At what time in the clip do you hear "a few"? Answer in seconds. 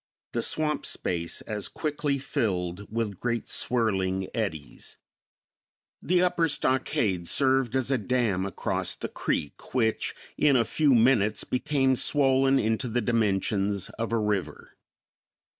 10.55-10.95